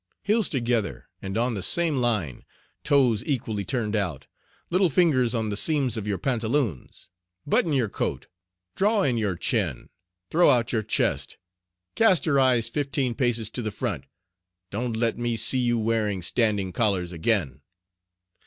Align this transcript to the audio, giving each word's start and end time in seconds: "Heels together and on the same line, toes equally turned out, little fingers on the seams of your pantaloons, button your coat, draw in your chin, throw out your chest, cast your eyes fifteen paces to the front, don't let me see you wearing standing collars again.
"Heels 0.23 0.49
together 0.49 1.07
and 1.21 1.37
on 1.37 1.53
the 1.53 1.61
same 1.61 1.97
line, 1.97 2.43
toes 2.83 3.23
equally 3.23 3.63
turned 3.63 3.95
out, 3.95 4.25
little 4.71 4.89
fingers 4.89 5.35
on 5.35 5.51
the 5.51 5.55
seams 5.55 5.95
of 5.95 6.07
your 6.07 6.17
pantaloons, 6.17 7.07
button 7.45 7.71
your 7.71 7.87
coat, 7.87 8.25
draw 8.75 9.03
in 9.03 9.15
your 9.19 9.35
chin, 9.35 9.89
throw 10.31 10.49
out 10.49 10.71
your 10.73 10.81
chest, 10.81 11.37
cast 11.93 12.25
your 12.25 12.39
eyes 12.39 12.67
fifteen 12.67 13.13
paces 13.13 13.51
to 13.51 13.61
the 13.61 13.69
front, 13.69 14.05
don't 14.71 14.97
let 14.97 15.19
me 15.19 15.37
see 15.37 15.59
you 15.59 15.77
wearing 15.77 16.23
standing 16.23 16.71
collars 16.73 17.11
again. 17.11 17.61